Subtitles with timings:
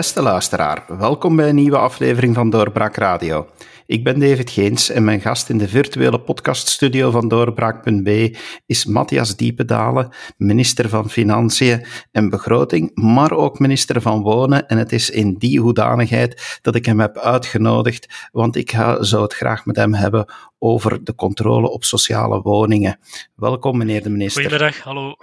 [0.00, 3.48] Beste luisteraar, welkom bij een nieuwe aflevering van Doorbraak Radio.
[3.86, 8.36] Ik ben David Geens en mijn gast in de virtuele podcaststudio van Doorbraak.b
[8.66, 14.68] is Matthias Diependalen, minister van Financiën en Begroting, maar ook minister van Wonen.
[14.68, 19.34] En het is in die hoedanigheid dat ik hem heb uitgenodigd, want ik zou het
[19.34, 22.98] graag met hem hebben over de controle op sociale woningen.
[23.36, 24.42] Welkom, meneer de minister.
[24.42, 25.16] Goedemiddag, hallo.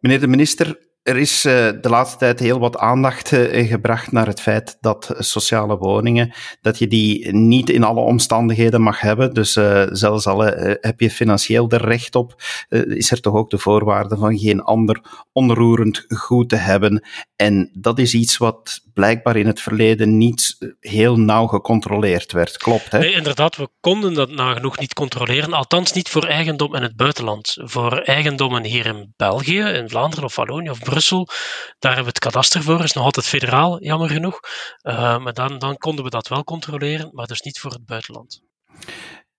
[0.00, 4.26] Meneer de minister, er is uh, de laatste tijd heel wat aandacht uh, gebracht naar
[4.26, 9.34] het feit dat sociale woningen, dat je die niet in alle omstandigheden mag hebben.
[9.34, 10.40] Dus uh, zelfs al
[10.80, 15.00] heb je financieel er recht op, is er toch ook de voorwaarde van geen ander
[15.32, 17.02] onroerend goed te hebben.
[17.36, 22.56] En dat is iets wat blijkbaar in het verleden niet heel nauw gecontroleerd werd.
[22.56, 22.98] Klopt, hè?
[22.98, 25.52] Nee, inderdaad, we konden dat nagenoeg niet controleren.
[25.52, 27.56] Althans niet voor eigendom in het buitenland.
[27.60, 31.28] Voor eigendommen hier in België, in Vlaanderen of Wallonië of Brussel,
[31.78, 32.82] daar hebben we het kadaster voor.
[32.82, 34.40] is nog altijd federaal, jammer genoeg.
[34.82, 38.42] Uh, maar dan, dan konden we dat wel controleren, maar dus niet voor het buitenland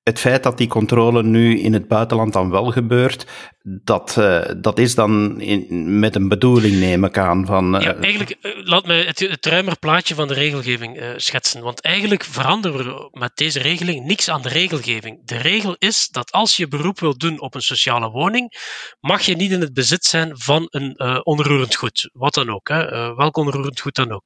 [0.06, 3.26] het feit dat die controle nu in het buitenland dan wel gebeurt,
[3.68, 7.46] dat, uh, dat is dan in, met een bedoeling, neem ik aan.
[7.46, 11.62] Van, uh, ja, eigenlijk, uh, laat me het, het ruimer plaatje van de regelgeving schetsen.
[11.62, 15.20] Want eigenlijk veranderen we met deze regeling niks aan de regelgeving.
[15.26, 18.52] De regel is dat als je beroep wilt doen op een sociale woning,
[19.00, 22.10] mag je niet in het bezit zijn van een onroerend goed.
[22.14, 24.24] Wat dan ook, hè, welk onroerend goed dan ook.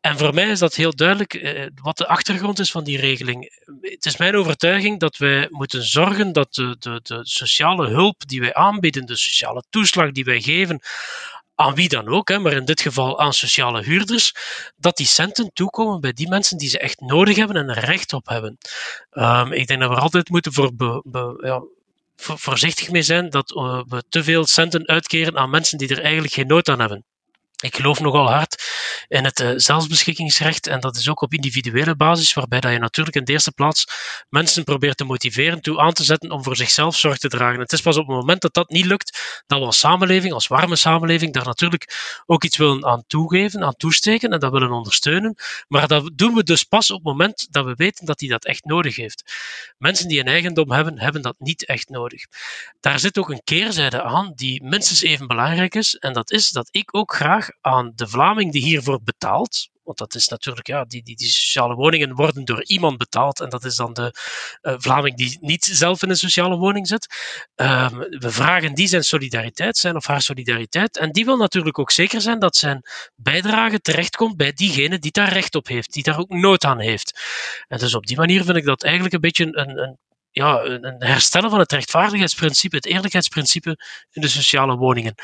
[0.00, 3.50] En voor mij is dat heel duidelijk eh, wat de achtergrond is van die regeling.
[3.80, 8.40] Het is mijn overtuiging dat wij moeten zorgen dat de, de, de sociale hulp die
[8.40, 10.80] wij aanbieden, de sociale toeslag die wij geven
[11.54, 14.34] aan wie dan ook, hè, maar in dit geval aan sociale huurders,
[14.76, 18.12] dat die centen toekomen bij die mensen die ze echt nodig hebben en er recht
[18.12, 18.58] op hebben.
[19.10, 20.72] Um, ik denk dat we altijd moeten voor,
[21.40, 21.62] ja,
[22.16, 26.02] voor voorzichtig mee zijn dat uh, we te veel centen uitkeren aan mensen die er
[26.02, 27.04] eigenlijk geen nood aan hebben.
[27.62, 28.64] Ik geloof nogal hard
[29.08, 33.16] in het uh, zelfbeschikkingsrecht en dat is ook op individuele basis, waarbij dat je natuurlijk
[33.16, 33.86] in de eerste plaats
[34.28, 37.60] mensen probeert te motiveren toe aan te zetten om voor zichzelf zorg te dragen.
[37.60, 40.46] Het is pas op het moment dat dat niet lukt, dat we als samenleving, als
[40.46, 45.34] warme samenleving, daar natuurlijk ook iets willen aan toegeven, aan toesteken en dat willen ondersteunen.
[45.68, 48.44] Maar dat doen we dus pas op het moment dat we weten dat hij dat
[48.44, 49.34] echt nodig heeft.
[49.78, 52.24] Mensen die een eigendom hebben, hebben dat niet echt nodig.
[52.80, 56.68] Daar zit ook een keerzijde aan die minstens even belangrijk is en dat is dat
[56.70, 59.68] ik ook graag aan de Vlaming die hiervoor betaalt.
[59.82, 63.40] Want dat is natuurlijk, ja, die, die, die sociale woningen worden door iemand betaald.
[63.40, 64.14] En dat is dan de
[64.62, 67.06] uh, Vlaming die niet zelf in een sociale woning zit.
[67.56, 70.98] Um, we vragen die zijn solidariteit, zijn of haar solidariteit.
[70.98, 72.82] En die wil natuurlijk ook zeker zijn dat zijn
[73.14, 77.20] bijdrage terechtkomt bij diegene die daar recht op heeft, die daar ook nood aan heeft.
[77.68, 79.98] En dus op die manier vind ik dat eigenlijk een beetje een, een
[80.30, 83.76] ja, een herstellen van het rechtvaardigheidsprincipe, het eerlijkheidsprincipe
[84.10, 85.14] in de sociale woningen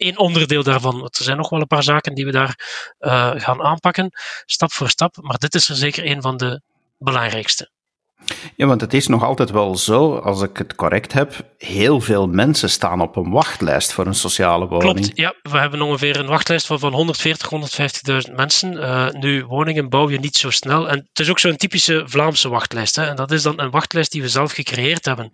[0.00, 1.02] één onderdeel daarvan.
[1.02, 2.58] Er zijn nog wel een paar zaken die we daar
[3.00, 4.10] uh, gaan aanpakken,
[4.46, 5.16] stap voor stap.
[5.20, 6.60] Maar dit is er zeker een van de
[6.98, 7.70] belangrijkste.
[8.56, 12.26] Ja, want het is nog altijd wel zo, als ik het correct heb, heel veel
[12.26, 14.94] mensen staan op een wachtlijst voor een sociale woning.
[14.94, 15.34] Klopt, ja.
[15.42, 17.50] We hebben ongeveer een wachtlijst van, van 140,
[18.28, 18.72] 150.000 mensen.
[18.72, 20.88] Uh, nu, woningen bouw je niet zo snel.
[20.88, 22.96] En het is ook zo'n typische Vlaamse wachtlijst.
[22.96, 23.06] Hè.
[23.06, 25.30] En dat is dan een wachtlijst die we zelf gecreëerd hebben.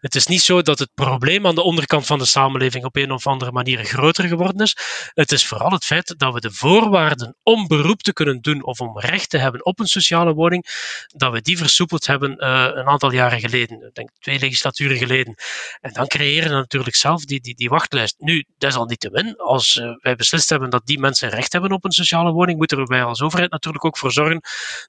[0.00, 3.10] Het is niet zo dat het probleem aan de onderkant van de samenleving op een
[3.10, 4.76] of andere manier groter geworden is.
[5.14, 8.80] Het is vooral het feit dat we de voorwaarden om beroep te kunnen doen of
[8.80, 10.66] om recht te hebben op een sociale woning,
[11.06, 13.90] dat we die versoepeld hebben een aantal jaren geleden.
[13.92, 15.34] Denk twee legislaturen geleden.
[15.80, 18.14] En dan creëren we natuurlijk zelf die, die, die wachtlijst.
[18.18, 19.36] Nu, dat is al niet te win.
[19.36, 22.86] Als uh, wij beslist hebben dat die mensen recht hebben op een sociale woning, moeten
[22.86, 24.40] wij als overheid natuurlijk ook voor zorgen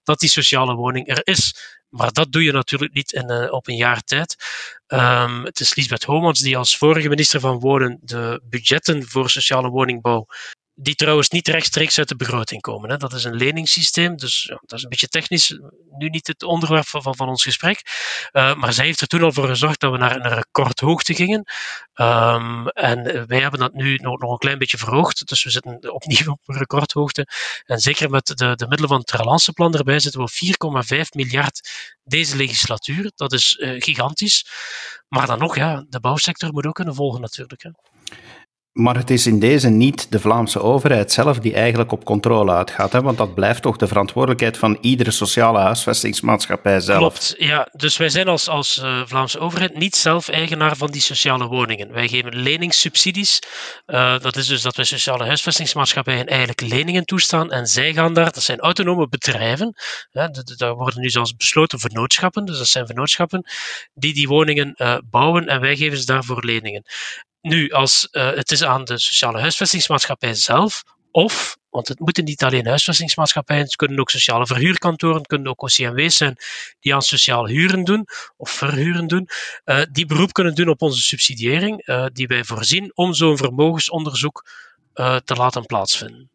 [0.04, 1.76] dat die sociale woning er is.
[1.90, 4.36] Maar dat doe je natuurlijk niet in, uh, op een jaar tijd.
[4.88, 9.70] Um, het is Lisbeth Homans die als vorige minister van Wonen de budgetten voor sociale
[9.70, 10.28] woningbouw
[10.80, 12.90] die trouwens niet rechtstreeks uit de begroting komen.
[12.90, 12.98] Hè.
[12.98, 15.60] Dat is een leningssysteem, dus ja, dat is een beetje technisch,
[15.98, 17.82] nu niet het onderwerp van, van, ons gesprek.
[18.34, 21.44] Uh, maar zij heeft er toen al voor gezorgd dat we naar een recordhoogte gingen.
[21.96, 25.94] Um, en wij hebben dat nu nog, nog een klein beetje verhoogd, dus we zitten
[25.94, 27.28] opnieuw op een recordhoogte.
[27.66, 31.70] En zeker met de, de middelen van het relanceplan erbij zitten we op 4,5 miljard
[32.04, 33.12] deze legislatuur.
[33.16, 34.46] Dat is gigantisch.
[35.08, 37.64] Maar dan nog, ja, de bouwsector moet ook kunnen volgen natuurlijk.
[37.64, 37.70] Hè.
[38.78, 42.92] Maar het is in deze niet de Vlaamse overheid zelf die eigenlijk op controle uitgaat,
[42.92, 43.02] hè?
[43.02, 47.00] want dat blijft toch de verantwoordelijkheid van iedere sociale huisvestingsmaatschappij zelf.
[47.00, 47.68] Klopt, ja.
[47.72, 51.92] Dus wij zijn als, als uh, Vlaamse overheid niet zelf eigenaar van die sociale woningen.
[51.92, 53.40] Wij geven leningssubsidies.
[53.86, 58.32] Uh, dat is dus dat wij sociale huisvestingsmaatschappijen eigenlijk leningen toestaan en zij gaan daar,
[58.32, 59.74] dat zijn autonome bedrijven,
[60.12, 60.28] hè,
[60.58, 63.44] daar worden nu zelfs besloten vernootschappen, dus dat zijn vernootschappen,
[63.94, 66.84] die die woningen uh, bouwen en wij geven ze daarvoor leningen.
[67.42, 72.44] Nu, als, uh, het is aan de sociale huisvestingsmaatschappij zelf of want het moeten niet
[72.44, 76.36] alleen huisvestingsmaatschappijen, het kunnen ook sociale verhuurkantoren, het kunnen ook OCMW's zijn
[76.80, 78.06] die aan sociaal huren doen
[78.38, 79.28] of verhuren doen,
[79.66, 84.46] uh, die beroep kunnen doen op onze subsidiëring, uh, die wij voorzien om zo'n vermogensonderzoek
[85.24, 86.30] te laten plaatsvinden.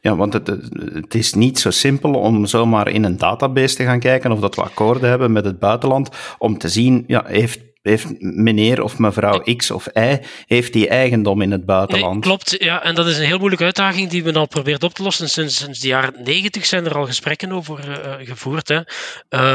[0.00, 0.46] Ja, want het,
[0.92, 4.54] het, is niet zo simpel om zomaar in een database te gaan kijken of dat
[4.54, 6.08] we akkoorden hebben met het buitenland,
[6.38, 11.42] om te zien, ja, heeft heeft meneer of mevrouw X of Y heeft die eigendom
[11.42, 12.12] in het buitenland.
[12.12, 14.94] Nee, klopt, ja, en dat is een heel moeilijke uitdaging die we al proberen op
[14.94, 15.28] te lossen.
[15.28, 18.68] Sinds, sinds de jaren negentig zijn er al gesprekken over uh, gevoerd.
[18.68, 18.76] Hè.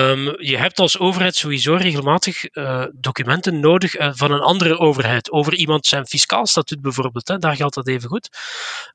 [0.10, 5.32] Um, je hebt als overheid sowieso regelmatig uh, documenten nodig uh, van een andere overheid,
[5.32, 7.28] over iemand zijn fiscaal statuut bijvoorbeeld.
[7.28, 7.38] Hè.
[7.38, 8.30] Daar geldt dat even goed.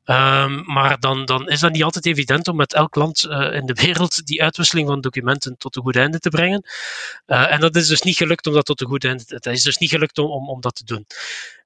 [0.04, 3.78] Um, maar dan, dan is dat niet altijd evident om met elk land in de
[3.82, 6.64] wereld die uitwisseling van documenten tot een goed einde te brengen.
[7.26, 9.76] en dat is dus niet gelukt om dat tot een goed einde het is dus
[9.76, 11.06] niet gelukt om, om, dat te doen.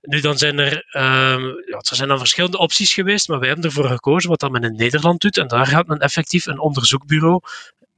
[0.01, 3.67] Nu, dan zijn er, um, ja, er zijn dan verschillende opties geweest, maar wij hebben
[3.67, 5.39] ervoor gekozen wat dat men in Nederland doet.
[5.39, 7.41] En daar gaat men effectief een onderzoekbureau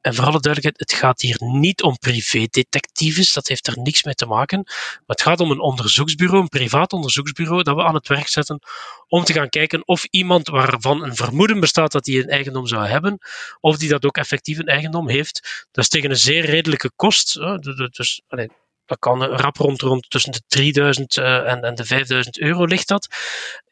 [0.00, 4.14] en voor alle duidelijkheid, het gaat hier niet om privédetectives, dat heeft er niks mee
[4.14, 4.62] te maken.
[4.64, 8.58] Maar het gaat om een onderzoeksbureau, een privaat onderzoeksbureau, dat we aan het werk zetten
[9.08, 12.86] om te gaan kijken of iemand waarvan een vermoeden bestaat dat hij een eigendom zou
[12.86, 13.18] hebben,
[13.60, 15.66] of die dat ook effectief een eigendom heeft.
[15.70, 17.34] Dat is tegen een zeer redelijke kost.
[17.90, 18.48] Dus, allez,
[18.88, 22.64] dat kan rap rond, rond tussen de 3000 uh, eh, en, en de 5000 euro
[22.64, 23.08] ligt dat.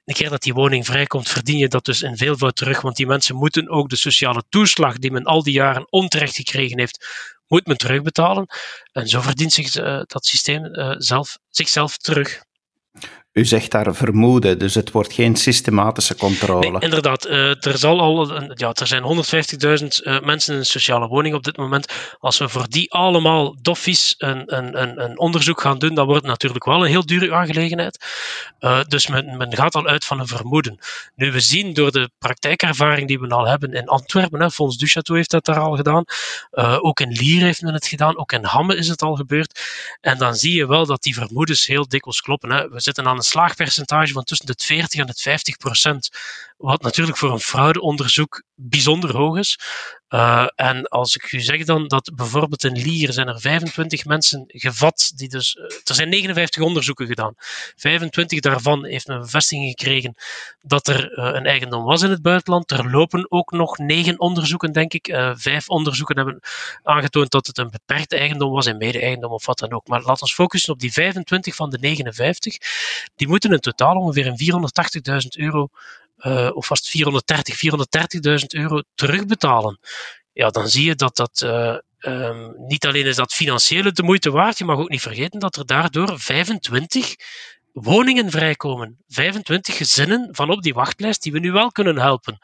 [0.05, 3.07] Een keer dat die woning vrijkomt, verdien je dat dus in veelvoud terug, want die
[3.07, 7.07] mensen moeten ook de sociale toeslag die men al die jaren onterecht gekregen heeft,
[7.47, 8.47] moet men terugbetalen.
[8.93, 12.43] En zo verdient zich uh, dat systeem uh, zelf, zichzelf terug.
[13.37, 16.71] U zegt daar vermoeden, dus het wordt geen systematische controle.
[16.71, 17.27] Nee, inderdaad.
[17.27, 21.45] Uh, er, zal al ja, er zijn 150.000 uh, mensen in een sociale woning op
[21.45, 21.93] dit moment.
[22.19, 26.31] Als we voor die allemaal doffies een, een, een, onderzoek gaan doen, dan wordt het
[26.31, 28.05] natuurlijk wel een heel dure aangelegenheid.
[28.61, 30.79] Uh, dus men, men gaat al uit van een vermoeden.
[31.15, 35.19] Nu, we zien door de praktijkervaring die we al hebben in Antwerpen, hè, Fons Duchateau
[35.19, 36.05] heeft dat daar al gedaan,
[36.81, 39.61] ook in Lier heeft men het gedaan, ook in Hamme is het al gebeurd.
[40.01, 42.51] En dan zie je wel dat die vermoedens heel dikwijls kloppen.
[42.51, 42.69] Hè.
[42.69, 46.09] We zitten aan een slaagpercentage van tussen de 40 en de 50 procent.
[46.57, 49.59] Wat natuurlijk voor een fraudeonderzoek bijzonder hoog is.
[50.09, 54.45] Uh, en als ik u zeg dan dat bijvoorbeeld in Lier zijn er 25 mensen
[54.47, 57.35] gevat, die dus, uh, er zijn 59 onderzoeken gedaan.
[57.77, 60.15] 25 daarvan heeft men bevestiging gekregen
[60.61, 62.71] dat er uh, een eigendom was in het buitenland.
[62.71, 65.33] Er lopen ook nog negen onderzoeken, denk ik.
[65.35, 66.41] vijf onderzoeken hebben
[66.83, 69.87] aangetoond dat het een beperkte eigendom was, en mede-eigendom of wat dan ook.
[69.87, 72.57] Maar laten we focussen op die 25 van de 59.
[73.17, 74.39] Die moeten in totaal ongeveer een
[75.23, 75.69] 480.000 euro
[76.19, 77.57] uh, of was het 430,
[78.41, 79.79] 430.000 euro terugbetalen.
[80.33, 84.31] Ja, dan zie je dat dat uh, um, niet alleen is dat financiële de moeite
[84.31, 87.15] waard, je mag ook niet vergeten dat er daardoor 25
[87.83, 88.99] woningen vrijkomen.
[89.09, 92.39] 25 gezinnen van op die wachtlijst die we nu wel kunnen helpen.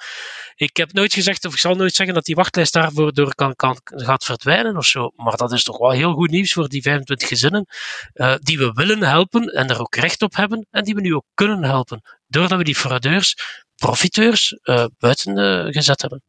[0.54, 3.54] Ik heb nooit gezegd, of ik zal nooit zeggen dat die wachtlijst daarvoor door kan,
[3.54, 5.12] kan, gaat verdwijnen of zo.
[5.16, 7.66] Maar dat is toch wel heel goed nieuws voor die 25 gezinnen
[8.14, 11.14] uh, die we willen helpen en er ook recht op hebben en die we nu
[11.14, 12.02] ook kunnen helpen.
[12.26, 13.36] Doordat we die fraudeurs,
[13.87, 15.37] profiteurs, uh, buiten
[15.73, 16.23] gezet hebben.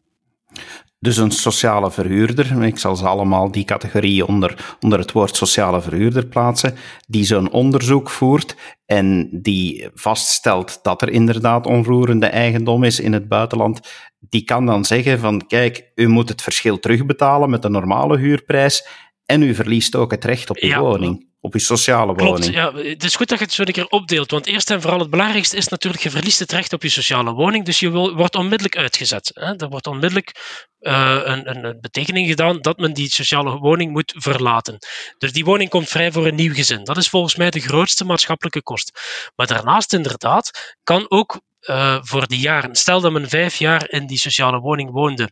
[0.99, 5.81] Dus een sociale verhuurder, ik zal ze allemaal die categorie onder, onder het woord sociale
[5.81, 6.75] verhuurder plaatsen,
[7.07, 13.27] die zo'n onderzoek voert en die vaststelt dat er inderdaad onroerende eigendom is in het
[13.27, 13.79] buitenland,
[14.19, 18.87] die kan dan zeggen van kijk, u moet het verschil terugbetalen met de normale huurprijs
[19.25, 22.39] en u verliest ook het recht op uw woning op je sociale woning.
[22.39, 22.73] Klopt, ja.
[22.73, 25.09] Het is goed dat je het zo een keer opdeelt, want eerst en vooral het
[25.09, 28.77] belangrijkste is natuurlijk, je verliest het recht op je sociale woning, dus je wordt onmiddellijk
[28.77, 29.31] uitgezet.
[29.33, 29.55] Hè.
[29.55, 30.31] Er wordt onmiddellijk
[30.79, 34.77] uh, een, een, betekening gedaan dat men die sociale woning moet verlaten.
[35.17, 36.83] Dus die woning komt vrij voor een nieuw gezin.
[36.83, 38.99] Dat is volgens mij de grootste maatschappelijke kost.
[39.35, 42.75] Maar daarnaast inderdaad kan ook uh, voor die jaren.
[42.75, 45.29] Stel dat men vijf jaar in die sociale woning woonde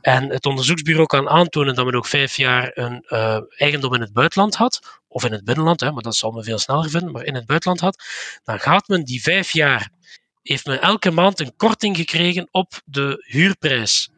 [0.00, 4.12] en het onderzoeksbureau kan aantonen dat men ook vijf jaar een uh, eigendom in het
[4.12, 7.24] buitenland had, of in het binnenland, hè, maar dat zal men veel sneller vinden, maar
[7.24, 8.04] in het buitenland had,
[8.44, 9.90] dan gaat men die vijf jaar,
[10.42, 14.08] heeft men elke maand een korting gekregen op de huurprijs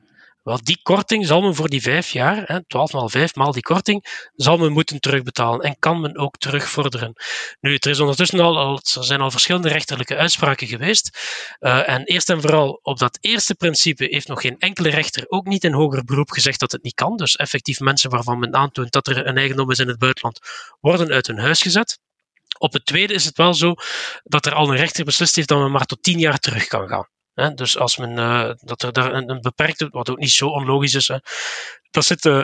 [0.47, 3.63] wel, die korting zal men voor die vijf jaar, hè, 12 maal 5 maal die
[3.63, 7.13] korting, zal men moeten terugbetalen en kan men ook terugvorderen.
[7.61, 11.19] Nu, er, is ondertussen al, er zijn al verschillende rechterlijke uitspraken geweest.
[11.61, 15.47] Uh, en eerst en vooral op dat eerste principe heeft nog geen enkele rechter, ook
[15.47, 17.17] niet in hoger beroep, gezegd dat het niet kan.
[17.17, 20.39] Dus effectief mensen waarvan men aantoont dat er een eigendom is in het buitenland,
[20.81, 21.99] worden uit hun huis gezet.
[22.59, 23.75] Op het tweede is het wel zo
[24.23, 26.89] dat er al een rechter beslist heeft dat men maar tot tien jaar terug kan
[26.89, 27.09] gaan.
[27.37, 27.55] Hè?
[27.55, 31.09] Dus als men uh, dat er daar een, beperkte, wat ook niet zo onlogisch is,
[31.09, 31.17] hè?
[31.91, 32.41] dat zit uh,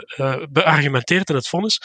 [0.49, 1.81] beargumenteerd in het vonnis.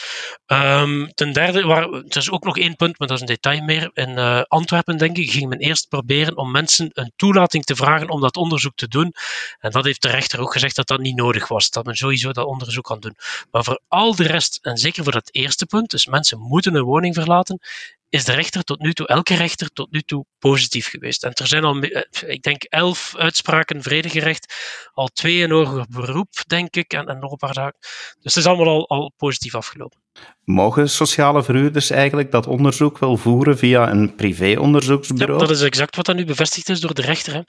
[0.46, 3.62] Um, ten derde, waar, er is ook nog één punt, maar dat is een detail
[3.62, 3.90] meer.
[3.94, 8.20] In Antwerpen, denk ik, ging men eerst proberen om mensen een toelating te vragen om
[8.20, 9.12] dat onderzoek te doen.
[9.58, 11.70] En dat heeft de rechter ook gezegd dat dat niet nodig was.
[11.70, 13.16] Dat men sowieso dat onderzoek kan doen.
[13.50, 16.82] Maar voor al de rest, en zeker voor dat eerste punt, dus mensen moeten een
[16.82, 17.60] woning verlaten,
[18.08, 21.24] is de rechter tot nu toe, elke rechter tot nu toe positief geweest.
[21.24, 24.54] En er zijn al, eh, ik denk, elf uitspraken vredegerecht,
[24.92, 27.78] al twee in hoger beroep, denk ik, en, en nog een paar zaken.
[28.20, 30.00] Dus het is allemaal al, al positief afgelopen.
[30.44, 35.40] Mogen sociale verhuurders eigenlijk dat onderzoek wel voeren via een privéonderzoeksbureau?
[35.40, 37.32] Ja, dat is exact wat dan nu bevestigd is door de rechter.
[37.32, 37.40] Hè.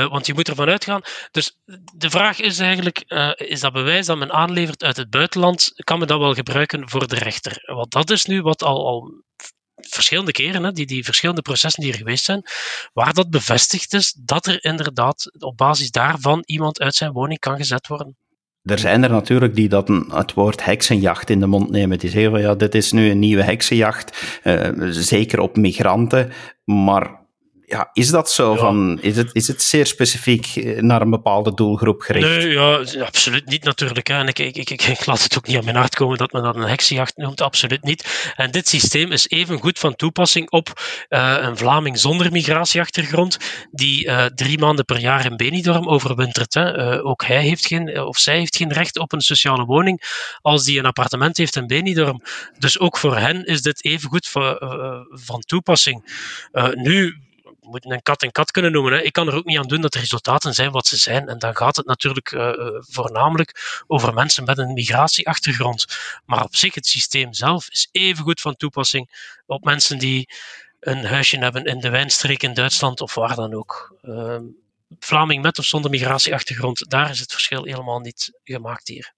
[0.00, 1.00] Uh, want je moet ervan uitgaan.
[1.30, 1.58] Dus
[1.94, 5.98] de vraag is eigenlijk: uh, is dat bewijs dat men aanlevert uit het buitenland, kan
[5.98, 7.62] men dat wel gebruiken voor de rechter?
[7.74, 9.22] Want dat is nu wat al, al
[9.94, 12.42] verschillende keren, hè, die, die verschillende processen die er geweest zijn,
[12.92, 17.56] waar dat bevestigd is dat er inderdaad op basis daarvan iemand uit zijn woning kan
[17.56, 18.16] gezet worden.
[18.62, 21.98] Er zijn er natuurlijk die dat het woord heksenjacht in de mond nemen.
[21.98, 26.32] Die zeggen van ja, dit is nu een nieuwe heksenjacht, uh, zeker op migranten.
[26.64, 27.23] Maar
[27.66, 28.54] ja, is dat zo?
[28.54, 32.28] Van, is, het, is het zeer specifiek eh, naar een bepaalde doelgroep gericht?
[32.28, 34.06] Nee, ja, absoluut niet natuurlijk.
[34.06, 34.14] Hè.
[34.18, 36.42] En ik, ik, ik, ik, laat het ook niet aan mijn hart komen dat men
[36.42, 38.32] dat een heksenjacht noemt, absoluut niet.
[38.36, 43.38] En dit systeem is even goed van toepassing op uh, een Vlaming zonder migratieachtergrond,
[43.70, 46.54] die uh, drie maanden per jaar in Benidorm overwintert.
[46.54, 46.96] Hè.
[46.96, 50.02] Uh, ook hij heeft geen, of zij heeft geen recht op een sociale woning
[50.40, 52.22] als die een appartement heeft in Benidorm.
[52.58, 54.56] Dus ook voor hen is dit even goed van,
[55.10, 56.02] van toepassing.
[56.72, 57.23] nu
[57.64, 58.92] moeten een kat een kat kunnen noemen.
[58.92, 59.00] Hè.
[59.00, 61.28] Ik kan er ook niet aan doen dat de resultaten zijn wat ze zijn.
[61.28, 65.86] En dan gaat het natuurlijk uh, voornamelijk over mensen met een migratieachtergrond.
[66.24, 70.28] Maar op zich, het systeem zelf is even goed van toepassing op mensen die
[70.80, 73.96] een huisje hebben in de wijnstreek in Duitsland of waar dan ook.
[74.02, 74.38] Uh,
[74.98, 79.14] Vlaming met of zonder migratieachtergrond, daar is het verschil helemaal niet gemaakt hier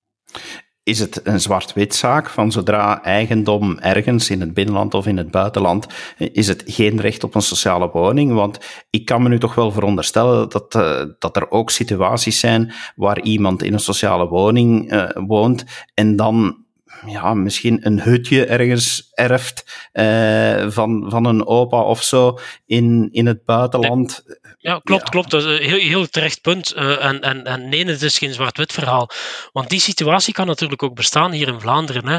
[0.87, 5.31] is het een zwart-wit zaak van zodra eigendom ergens in het binnenland of in het
[5.31, 5.87] buitenland,
[6.19, 8.33] is het geen recht op een sociale woning?
[8.33, 8.59] Want
[8.90, 13.21] ik kan me nu toch wel veronderstellen dat, uh, dat er ook situaties zijn waar
[13.21, 15.64] iemand in een sociale woning uh, woont
[15.95, 16.64] en dan
[17.07, 23.26] ja, misschien een hutje ergens erft uh, van, van een opa of zo in, in
[23.26, 24.25] het buitenland.
[24.59, 25.09] Ja, klopt, ja.
[25.09, 25.31] klopt.
[25.31, 26.77] Dat is een heel, heel terecht punt.
[26.77, 29.11] Uh, en, en, en nee, het is geen zwart-wit verhaal.
[29.53, 32.07] Want die situatie kan natuurlijk ook bestaan hier in Vlaanderen.
[32.07, 32.17] Hè.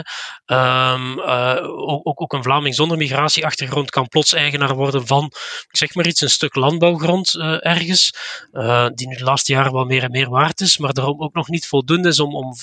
[0.94, 1.58] Um, uh,
[2.03, 5.25] ook, ook een Vlaming zonder migratieachtergrond kan plots eigenaar worden van,
[5.70, 8.13] ik zeg maar iets, een stuk landbouwgrond uh, ergens,
[8.94, 11.48] die nu de laatste jaren wel meer en meer waard is, maar daarom ook nog
[11.48, 12.56] niet voldoende is om, om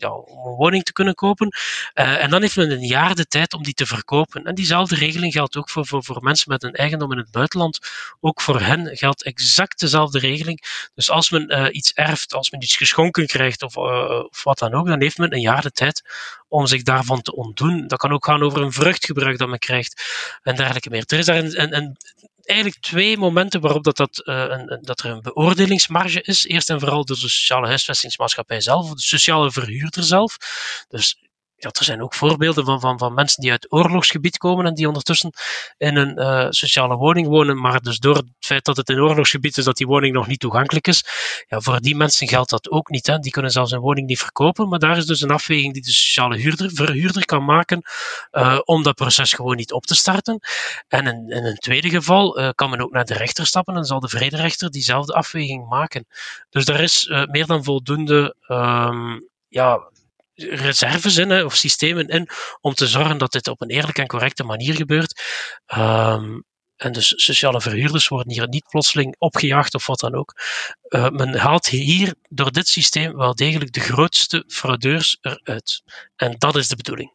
[0.00, 1.46] om een woning te kunnen kopen.
[1.94, 4.44] Uh, en dan heeft men een jaar de tijd om die te verkopen.
[4.44, 7.78] En diezelfde regeling geldt ook voor, voor, mensen met een eigendom in het buitenland.
[8.20, 10.88] Ook voor hen geldt exact dezelfde regeling.
[10.94, 14.58] Dus als men uh, iets erft, als men iets geschonken krijgt of, uh, of wat
[14.58, 16.02] dan ook, dan heeft men een jaar de tijd
[16.48, 17.86] om zich daarvan te ontdoen.
[17.86, 20.02] Dat kan ook gaan over een vruchtgebruik dat men krijgt
[20.42, 21.04] en dergelijke meer.
[21.06, 21.96] Er is daar een, een, een
[22.44, 26.46] eigenlijk twee momenten waarop dat, dat, uh, een, dat er een beoordelingsmarge is.
[26.46, 30.36] Eerst en vooral door de sociale huisvestingsmaatschappij zelf, de sociale verhuurder zelf.
[30.88, 31.16] Dus
[31.72, 35.32] er zijn ook voorbeelden van, van, van mensen die uit oorlogsgebied komen en die ondertussen
[35.76, 39.56] in een uh, sociale woning wonen, maar dus door het feit dat het een oorlogsgebied
[39.56, 41.04] is, dat die woning nog niet toegankelijk is,
[41.48, 43.06] ja, voor die mensen geldt dat ook niet.
[43.06, 43.18] Hè.
[43.18, 45.92] Die kunnen zelfs een woning niet verkopen, maar daar is dus een afweging die de
[45.92, 47.82] sociale huurder, verhuurder kan maken
[48.32, 50.38] uh, om dat proces gewoon niet op te starten.
[50.88, 53.84] En in, in een tweede geval uh, kan men ook naar de rechter stappen en
[53.84, 56.06] zal de vrederechter diezelfde afweging maken.
[56.50, 59.90] Dus daar is meer dan voldoende um, ja,
[60.34, 62.28] reserves in, of systemen in,
[62.60, 65.22] om te zorgen dat dit op een eerlijke en correcte manier gebeurt.
[65.76, 66.44] Um,
[66.76, 70.34] en dus sociale verhuurders worden hier niet plotseling opgejaagd of wat dan ook.
[70.88, 75.82] Uh, men haalt hier door dit systeem wel degelijk de grootste fraudeurs eruit.
[76.16, 77.12] En dat is de bedoeling.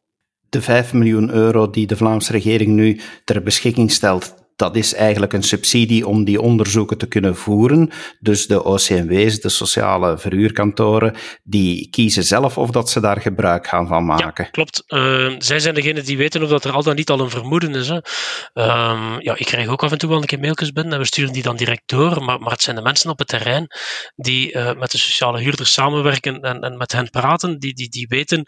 [0.49, 5.33] De 5 miljoen euro die de Vlaamse regering nu ter beschikking stelt, dat is eigenlijk
[5.33, 7.91] een subsidie om die onderzoeken te kunnen voeren.
[8.19, 13.87] Dus de OCMW's, de sociale verhuurkantoren, die kiezen zelf of dat ze daar gebruik gaan
[13.87, 14.43] van maken.
[14.43, 14.83] Ja, klopt.
[14.87, 17.75] Uh, zij zijn degene die weten of dat er al dan niet al een vermoeden
[17.75, 17.87] is.
[17.87, 17.95] Hè.
[18.53, 21.05] Uh, ja, ik krijg ook af en toe wel een keer mailtjes binnen en we
[21.05, 22.23] sturen die dan direct door.
[22.23, 23.67] Maar, maar het zijn de mensen op het terrein
[24.15, 28.07] die uh, met de sociale huurders samenwerken en, en met hen praten, die, die, die
[28.07, 28.43] weten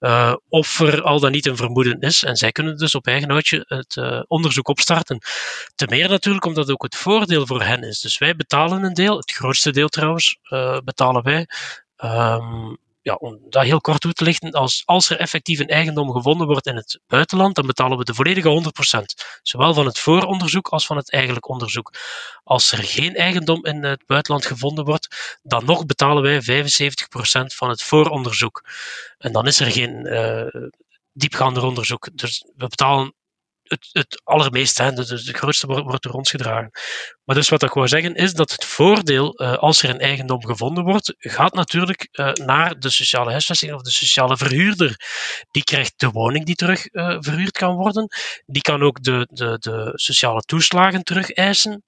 [0.00, 2.24] uh, of er al dan niet een vermoeden is.
[2.24, 5.18] En zij kunnen dus op eigen houtje het uh, onderzoek opstarten.
[5.74, 8.00] Te meer natuurlijk omdat ook het voordeel voor hen is.
[8.00, 11.46] Dus wij betalen een deel, het grootste deel trouwens, uh, betalen wij.
[12.04, 16.12] Um, ja, om dat heel kort toe te lichten, als, als er effectief een eigendom
[16.12, 19.38] gevonden wordt in het buitenland, dan betalen we de volledige 100%.
[19.42, 21.92] Zowel van het vooronderzoek als van het eigenlijk onderzoek.
[22.44, 27.68] Als er geen eigendom in het buitenland gevonden wordt, dan nog betalen wij 75% van
[27.68, 28.64] het vooronderzoek.
[29.18, 30.62] En dan is er geen uh,
[31.12, 32.08] diepgaander onderzoek.
[32.12, 33.14] Dus we betalen
[33.68, 36.70] het, het allermeest, dus de grootste wordt, wordt door ons gedragen.
[37.24, 40.46] Maar dus wat ik wou zeggen is dat het voordeel, uh, als er een eigendom
[40.46, 44.96] gevonden wordt, gaat natuurlijk uh, naar de sociale huisvesting of de sociale verhuurder.
[45.50, 48.08] Die krijgt de woning die terug uh, verhuurd kan worden.
[48.46, 51.84] Die kan ook de, de, de sociale toeslagen terug eisen.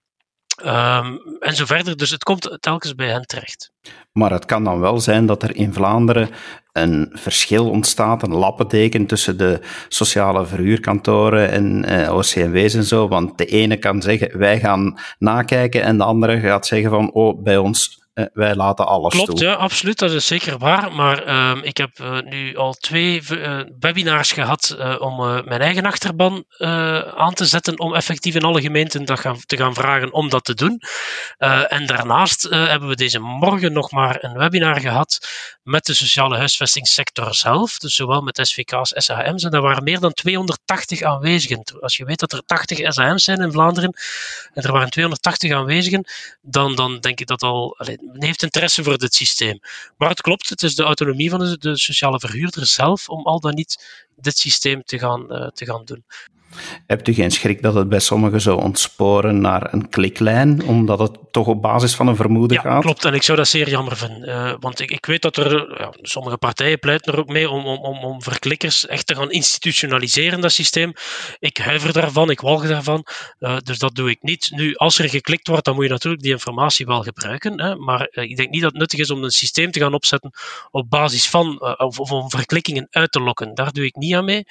[0.64, 1.96] Um, en zo verder.
[1.96, 3.72] Dus het komt telkens bij hen terecht.
[4.12, 6.28] Maar het kan dan wel zijn dat er in Vlaanderen
[6.72, 13.08] een verschil ontstaat, een lappendeken tussen de sociale verhuurkantoren en eh, OCMW's en zo.
[13.08, 17.42] Want de ene kan zeggen, wij gaan nakijken en de andere gaat zeggen van, oh,
[17.42, 19.46] bij ons wij laten alles Klopt, toe.
[19.46, 19.98] ja, absoluut.
[19.98, 20.92] Dat is zeker waar.
[20.92, 26.44] Maar uh, ik heb uh, nu al twee uh, webinars gehad om mijn eigen achterban
[27.14, 30.44] aan te zetten om effectief in alle gemeenten dat gaan, te gaan vragen om dat
[30.44, 30.80] te doen.
[31.68, 35.18] en daarnaast hebben we deze morgen nog maar een webinar gehad
[35.68, 37.78] met de sociale huisvestingssector zelf.
[37.78, 39.44] Dus zowel met SVK's, SHM's.
[39.44, 41.62] En daar waren meer dan 280 aanwezigen.
[41.80, 43.96] Als je weet dat er 80 SHM's zijn in Vlaanderen
[44.52, 46.04] en er waren 280 aanwezigen,
[46.40, 47.78] dan, dan denk ik dat al...
[47.78, 49.58] Allee, heeft interesse voor dit systeem.
[49.96, 53.40] Maar het klopt, het is de autonomie van de, de sociale verhuurder zelf om al
[53.40, 56.04] dan niet dit systeem te gaan, uh, te gaan doen.
[56.86, 61.18] Hebt u geen schrik dat het bij sommigen zou ontsporen naar een kliklijn, omdat het
[61.30, 62.82] toch op basis van een vermoeden ja, gaat?
[62.82, 63.04] klopt.
[63.04, 64.28] En ik zou dat zeer jammer vinden.
[64.28, 67.66] Uh, want ik, ik weet dat er, ja, sommige partijen pleiten er ook mee om,
[67.66, 70.92] om, om, om verklikkers echt te gaan institutionaliseren, dat systeem.
[71.38, 73.06] Ik huiver daarvan, ik walg daarvan.
[73.40, 74.50] Uh, dus dat doe ik niet.
[74.54, 77.60] Nu, als er geklikt wordt, dan moet je natuurlijk die informatie wel gebruiken.
[77.60, 79.94] Hè, maar uh, ik denk niet dat het nuttig is om een systeem te gaan
[79.94, 80.30] opzetten
[80.70, 83.54] op basis van, of, of, om verklikkingen uit te lokken.
[83.54, 84.44] Daar doe ik niet aan mee.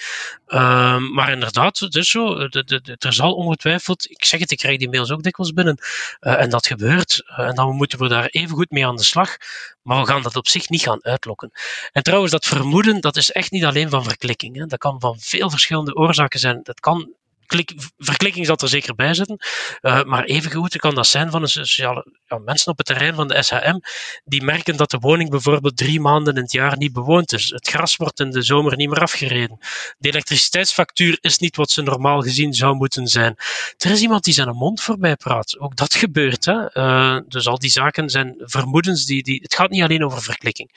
[0.48, 2.48] Ehm, maar inderdaad, is zo.
[2.48, 5.78] De, er zal ongetwijfeld, ik zeg het, ik krijg die mails ook dikwijls binnen.
[6.22, 7.24] Uh, en dat gebeurt.
[7.28, 9.38] Uh, en dan moeten we daar even goed mee aan de slag.
[9.82, 11.52] Maar we gaan dat op zich niet gaan uitlokken.
[11.92, 14.56] En trouwens, dat vermoeden, dat is echt niet alleen van verklikking.
[14.56, 14.66] Hè.
[14.66, 16.60] Dat kan van veel verschillende oorzaken zijn.
[16.64, 17.14] Dat kan
[17.48, 19.38] klik, verklikking zal er zeker bij zitten.
[19.82, 23.28] Uh, maar evengoed kan dat zijn van een sociale, ja, mensen op het terrein van
[23.28, 23.80] de SHM
[24.24, 27.50] die merken dat de woning bijvoorbeeld drie maanden in het jaar niet bewoond is.
[27.50, 29.58] Het gras wordt in de zomer niet meer afgereden.
[29.98, 33.36] De elektriciteitsfactuur is niet wat ze normaal gezien zou moeten zijn.
[33.78, 35.60] Er is iemand die zijn mond voorbij praat.
[35.60, 36.46] Ook dat gebeurt.
[36.46, 36.78] Hè?
[36.78, 39.40] Uh, dus al die zaken zijn vermoedens die, die.
[39.42, 40.72] Het gaat niet alleen over verklikking.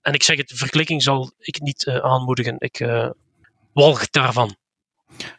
[0.00, 2.54] En ik zeg het, verklikking zal ik niet uh, aanmoedigen.
[2.58, 2.86] Ik
[3.72, 4.56] walg daarvan.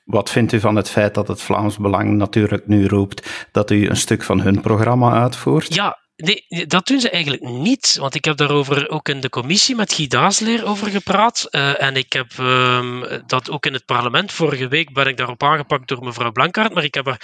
[0.05, 3.89] Wat vindt u van het feit dat het Vlaams Belang natuurlijk nu roept dat u
[3.89, 5.73] een stuk van hun programma uitvoert?
[5.73, 7.95] Ja, Nee, dat doen ze eigenlijk niet.
[7.99, 11.47] Want ik heb daarover ook in de commissie met Guy Daasleer over gepraat.
[11.51, 14.31] Uh, en ik heb um, dat ook in het parlement.
[14.31, 16.73] Vorige week ben ik daarop aangepakt door mevrouw Blankaart.
[16.73, 17.17] Maar ik heb.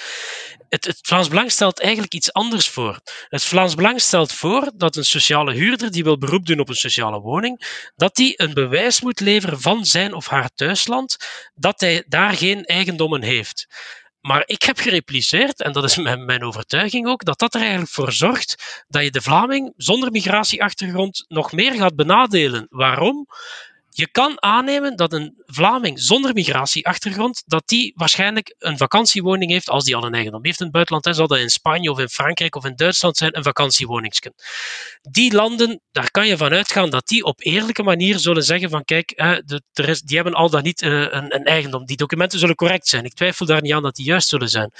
[0.70, 3.00] Het, het Vlaams Belang stelt eigenlijk iets anders voor.
[3.30, 6.76] Het Vlaams Belang stelt voor dat een sociale huurder die wil beroep doen op een
[6.76, 11.18] sociale woning, dat die een bewijs moet leveren van zijn of haar thuisland
[11.56, 13.68] dat hij daar geen eigendommen heeft.
[14.28, 17.92] Maar ik heb gerepliceerd, en dat is mijn, mijn, overtuiging ook, dat dat er eigenlijk
[17.92, 22.68] voor zorgt dat je de Vlaming zonder migratieachtergrond nog meer gaat benadelen.
[22.70, 23.28] Waarom?
[23.96, 29.84] Je kan aannemen dat een Vlaming zonder migratieachtergrond, dat die waarschijnlijk een vakantiewoning heeft, als
[29.84, 32.56] die al een eigendom heeft in het buitenland, zal dat in Spanje of in Frankrijk
[32.56, 34.34] of in Duitsland zijn, een vakantiewoningsken.
[35.02, 38.84] Die landen, daar kan je van uitgaan dat die op eerlijke manier zullen zeggen van
[38.84, 39.08] kijk,
[40.06, 41.86] die hebben al dan niet een, een eigendom.
[41.86, 43.06] Die documenten zullen correct zijn.
[43.06, 44.72] Ik twijfel daar niet aan dat die juist zullen zijn.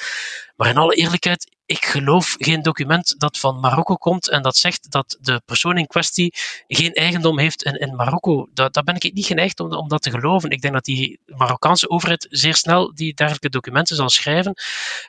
[0.56, 4.92] Maar in alle eerlijkheid, ik geloof geen document dat van Marokko komt en dat zegt
[4.92, 6.34] dat de persoon in kwestie
[6.68, 8.48] geen eigendom heeft in, in Marokko.
[8.54, 10.50] Dat ben ik niet geneigd om, om dat te geloven.
[10.50, 14.54] Ik denk dat die Marokkaanse overheid zeer snel die dergelijke documenten zal schrijven.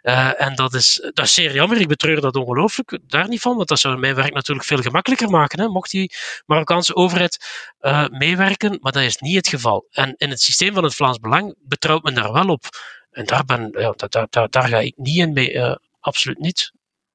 [0.03, 1.81] Uh, en dat is, dat is zeer jammer.
[1.81, 2.99] Ik betreur dat ongelooflijk.
[3.07, 5.61] Daar niet van, want dat zou mijn werk natuurlijk veel gemakkelijker maken.
[5.61, 6.13] Hè, mocht die
[6.47, 7.39] Marokkaanse overheid
[7.81, 9.87] uh, meewerken, maar dat is niet het geval.
[9.91, 12.69] En in het systeem van het Vlaams Belang betrouwt men daar wel op.
[13.15, 16.73] En daar, ben, ja, daar, daar, daar ga ik niet in mee, uh, absoluut niet.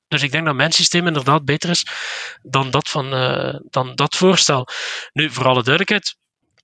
[0.08, 1.86] Dus ik denk dat mijn systeem inderdaad beter is
[2.42, 4.68] dan dat, van, uh, dan dat voorstel.
[5.14, 6.16] Nu, voor alle duidelijkheid,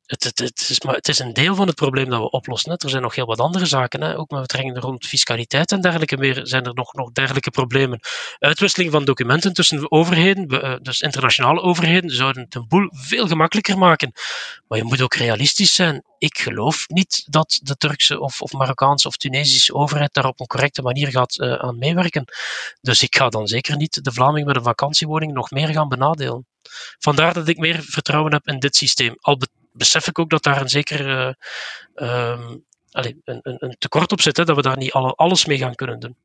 [0.06, 2.72] het, het, is maar, het is een deel van het probleem dat we oplossen.
[2.72, 2.78] Hè.
[2.78, 4.18] Er zijn nog heel wat andere zaken, hè.
[4.18, 8.00] ook met betrekking rond fiscaliteit en dergelijke meer zijn er nog, nog dergelijke problemen.
[8.40, 14.12] Uitwisseling van documenten tussen overheden, dus internationale overheden, zouden het een boel veel gemakkelijker maken.
[14.68, 16.04] Maar je moet ook realistisch zijn.
[16.18, 20.48] Ik geloof niet dat de Turkse of, of Marokkaanse of Tunesische overheid daar op een
[20.48, 22.26] correcte manier gaat uh, aan meewerken.
[22.82, 26.48] Dus ik ga dan zeker niet de Vlaming met een vakantiewoning nog meer gaan benadelen.
[27.00, 29.16] vandaar dat ik meer vertrouwen heb in dit systeem.
[29.20, 29.38] Al
[29.76, 31.36] besef ik ook dat daar een zeker
[31.96, 32.64] um,
[32.96, 35.58] allez, een, een, een, tekort op zit, hè, dat we daar niet alle, alles mee
[35.58, 36.16] gaan kunnen doen.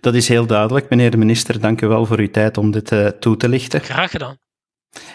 [0.00, 1.60] Dat is heel duidelijk, meneer de minister.
[1.60, 3.80] Dank u wel voor uw tijd om dit uh, toe te lichten.
[3.80, 4.38] Graag gedaan.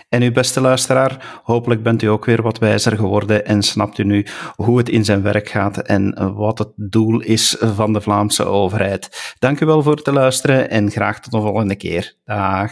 [0.10, 4.04] En uw beste luisteraar, hopelijk bent u ook weer wat wijzer geworden en snapt u
[4.04, 8.44] nu hoe het in zijn werk gaat en wat het doel is van de Vlaamse
[8.44, 9.36] overheid.
[9.40, 12.16] Dank u wel voor het luisteren en graag tot de volgende keer.
[12.24, 12.72] Dag.